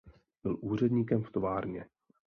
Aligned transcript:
Byl 0.43 0.57
úředníkem 0.61 1.23
v 1.23 1.31
továrně. 1.31 1.85